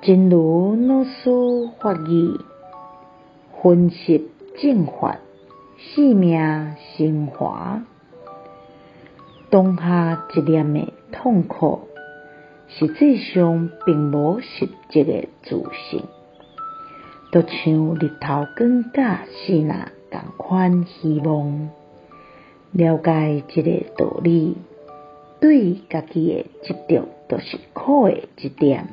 [0.00, 1.10] 真如老师
[1.80, 2.38] 法语，
[3.60, 5.18] 分析正法，
[5.76, 7.82] 生命升华。
[9.50, 11.80] 当下一念的痛苦，
[12.68, 16.04] 实际上并无实质的自信，
[17.32, 21.70] 就像日头光甲是那同款虚妄。
[22.70, 24.56] 了解这个道理，
[25.40, 28.86] 对家己的执着就是苦的一点，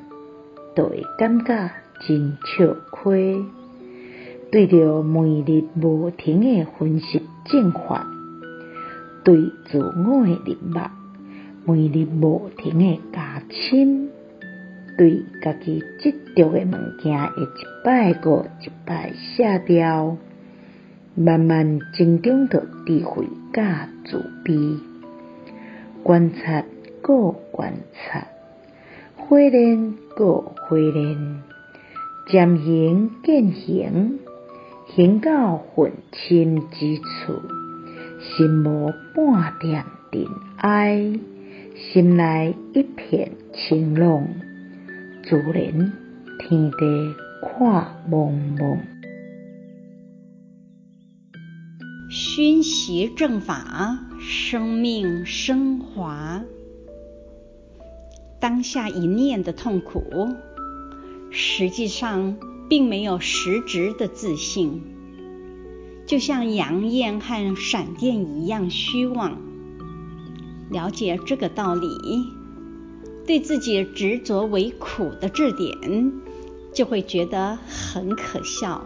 [0.76, 1.72] 就会感觉
[2.02, 3.44] 真笑亏。
[4.52, 8.08] 对着每日无停的分析进化，
[9.24, 10.90] 对自我的认识，
[11.66, 14.10] 每日无停的加深，
[14.98, 17.48] 对家己执着的物件会一
[17.84, 20.16] 摆过一摆卸掉，
[21.16, 24.56] 慢慢增长着智慧甲慈悲，
[26.04, 26.64] 观察
[27.02, 28.28] 过观察。
[29.18, 31.44] 火炼过火炼，
[32.28, 34.20] 渐行渐行，
[34.96, 37.40] 行到愤亲之处，
[38.20, 40.26] 心无半点尘
[40.58, 41.20] 埃，
[41.76, 44.28] 心内一片清朗，
[45.24, 45.94] 自然
[46.40, 48.80] 天地看茫茫。
[52.10, 56.44] 熏习正法，生命升华。
[58.40, 60.04] 当下一念的痛苦，
[61.38, 62.38] 实际上
[62.70, 64.82] 并没有实质的自信，
[66.08, 69.38] 就像阳焰和闪电一样虚妄。
[70.70, 71.90] 了解这个道理，
[73.28, 76.14] 对自己执着为苦的这点，
[76.74, 78.86] 就会觉得很可笑。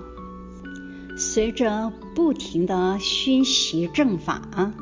[1.16, 4.74] 随着不停的熏习正法，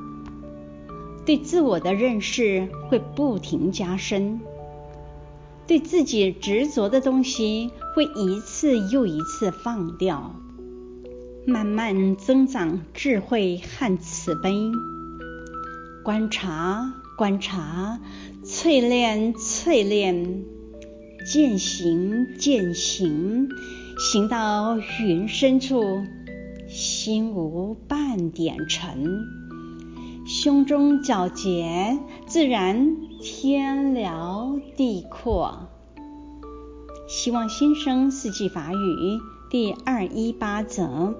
[1.25, 4.39] 对自我的认识会不停加深。
[5.67, 10.33] 对自己执着的东西，会一次又一次放掉，
[11.45, 14.71] 慢慢增长智慧和慈悲。
[16.05, 17.99] 观察，观察，
[18.45, 20.45] 淬炼，淬炼，
[21.29, 23.49] 渐行，渐行，
[23.97, 26.01] 行到云深处，
[26.69, 29.25] 心无半点尘，
[30.25, 32.95] 胸中皎洁，自然。
[33.19, 35.67] 天辽地阔，
[37.05, 41.15] 希望新生四季法语第二一八则。